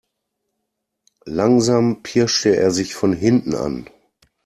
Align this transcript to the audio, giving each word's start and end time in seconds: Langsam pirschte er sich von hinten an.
Langsam 1.27 2.01
pirschte 2.01 2.55
er 2.57 2.71
sich 2.71 2.95
von 2.95 3.13
hinten 3.13 3.53
an. 3.53 3.87